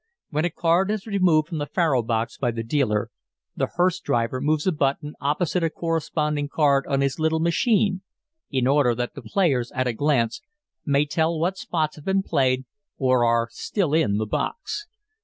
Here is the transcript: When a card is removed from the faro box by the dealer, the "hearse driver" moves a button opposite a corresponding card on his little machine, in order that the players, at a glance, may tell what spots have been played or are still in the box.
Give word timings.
When 0.31 0.45
a 0.45 0.49
card 0.49 0.89
is 0.89 1.05
removed 1.05 1.47
from 1.47 1.59
the 1.59 1.67
faro 1.67 2.01
box 2.01 2.35
by 2.35 2.49
the 2.49 2.63
dealer, 2.63 3.11
the 3.55 3.67
"hearse 3.67 3.99
driver" 3.99 4.41
moves 4.41 4.65
a 4.65 4.71
button 4.71 5.13
opposite 5.21 5.63
a 5.63 5.69
corresponding 5.69 6.49
card 6.51 6.87
on 6.87 7.01
his 7.01 7.19
little 7.19 7.39
machine, 7.39 8.01
in 8.49 8.65
order 8.65 8.95
that 8.95 9.13
the 9.13 9.21
players, 9.21 9.71
at 9.73 9.85
a 9.85 9.93
glance, 9.93 10.41
may 10.83 11.05
tell 11.05 11.37
what 11.37 11.55
spots 11.55 11.97
have 11.97 12.05
been 12.05 12.23
played 12.23 12.65
or 12.97 13.23
are 13.23 13.49
still 13.51 13.93
in 13.93 14.17
the 14.17 14.25
box. 14.25 14.87